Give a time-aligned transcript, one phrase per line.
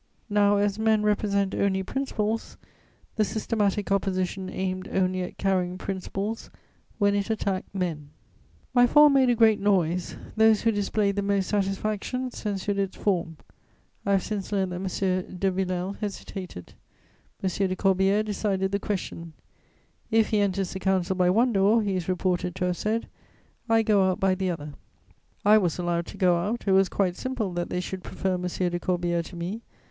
[0.31, 2.57] Now as men represent only principles,
[3.17, 6.49] the systematic Opposition aimed only at carrying principles
[6.97, 8.09] when it attacked men.
[8.09, 11.21] [Sidenote: Effects of my fall.] My fall made a great noise: those who displayed the
[11.21, 13.37] most satisfaction censured its form.
[14.03, 15.37] I have since learnt that M.
[15.37, 16.73] de Villèle hesitated;
[17.43, 17.47] M.
[17.67, 19.33] de Corbière decided the question:
[20.09, 23.07] "If he enters the Council by one door," he is reported to have said,
[23.69, 24.73] "I go out by the other."
[25.45, 28.41] I was allowed to go out: it was quite simple that they should prefer M.
[28.41, 29.61] de Corbière to me.